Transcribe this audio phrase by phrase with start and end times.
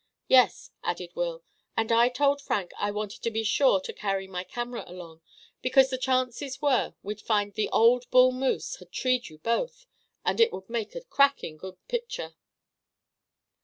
[0.27, 1.43] "Yes," added Will,
[1.77, 5.21] "and I told Frank I wanted to be sure to carry my camera along,
[5.61, 9.85] because the chances were we'd find that the old bull moose had treed you both,
[10.25, 12.33] and it would make a cracking good picture!"